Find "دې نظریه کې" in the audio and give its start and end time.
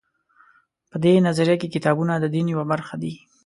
1.03-1.67